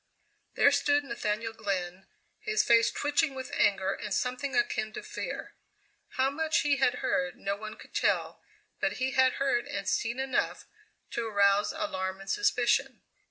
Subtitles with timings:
[0.55, 2.07] There stood Nathaniel Glenn,
[2.39, 5.53] his face twitching with anger and something akin to fear.
[6.17, 8.41] How much he had heard no one could tell,
[8.79, 10.65] but he had heard and seen enough
[11.11, 13.03] to arouse alarm and suspicion.